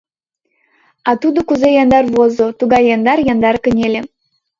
[1.09, 4.01] А тудо кузе яндар возо— тугай яндар-яндар кынеле...